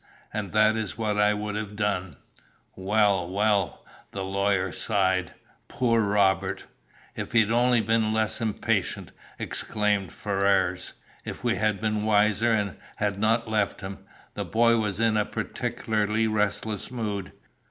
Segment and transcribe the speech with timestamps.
[0.33, 2.15] And that is what I would have done."
[2.75, 5.31] "Well, well!" The lawyer sighed.
[5.67, 6.65] "Poor Robert."
[7.15, 10.93] "If he only had been less impatient!" exclaimed Ferrars.
[11.23, 13.99] "If we had been wiser, and had not left him!
[14.33, 17.31] The boy was in a peculiarly restless mood.